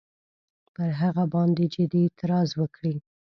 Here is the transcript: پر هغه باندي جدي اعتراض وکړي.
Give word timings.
پر 0.75 0.89
هغه 1.01 1.23
باندي 1.33 1.65
جدي 1.75 1.99
اعتراض 2.05 2.49
وکړي. 2.61 2.95